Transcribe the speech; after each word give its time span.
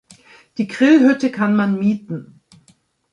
Die 0.57 0.65
Grillhütte 0.65 1.29
kann 1.29 1.55
man 1.55 1.77
mieten. 1.77 2.41